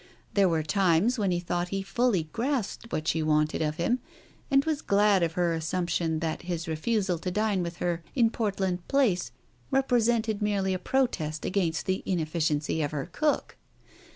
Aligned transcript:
There 0.33 0.49
were 0.49 0.63
times 0.63 1.19
when 1.19 1.29
he 1.29 1.39
thought 1.39 1.67
he 1.67 1.83
fully 1.83 2.23
grasped 2.33 2.91
what 2.91 3.07
she 3.07 3.21
wanted 3.21 3.61
of 3.61 3.75
him 3.75 3.99
and 4.49 4.65
was 4.65 4.81
glad 4.81 5.21
of 5.21 5.33
her 5.33 5.53
assumption 5.53 6.21
that 6.21 6.41
his 6.41 6.67
refusal 6.67 7.19
to 7.19 7.29
dine 7.29 7.61
with 7.61 7.77
her 7.77 8.01
in 8.15 8.31
Portland 8.31 8.87
Place 8.87 9.31
represented 9.69 10.41
merely 10.41 10.73
a 10.73 10.79
protest 10.79 11.45
against 11.45 11.85
the 11.85 12.01
inefficiency 12.07 12.81
of 12.81 12.89
her 12.89 13.09
cook. 13.11 13.57